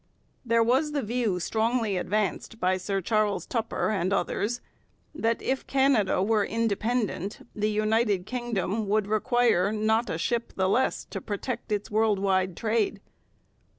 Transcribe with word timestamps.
There 0.43 0.63
was 0.63 0.93
the 0.93 1.03
view 1.03 1.39
strongly 1.39 1.95
advanced 1.95 2.59
by 2.59 2.77
Sir 2.77 3.01
Charles 3.01 3.45
Tupper 3.45 3.91
and 3.91 4.11
others, 4.11 4.59
that 5.13 5.39
if 5.43 5.67
Canada 5.67 6.23
were 6.23 6.43
independent 6.43 7.45
the 7.55 7.69
United 7.69 8.25
Kingdom 8.25 8.87
would 8.89 9.05
require 9.05 9.71
not 9.71 10.09
a 10.09 10.17
ship 10.17 10.53
the 10.55 10.67
less 10.67 11.05
to 11.05 11.21
protect 11.21 11.71
its 11.71 11.91
world 11.91 12.17
wide 12.17 12.57
trade. 12.57 12.99